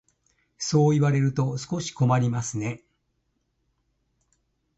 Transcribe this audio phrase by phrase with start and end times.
[0.57, 2.83] そう言われると少し困りますね。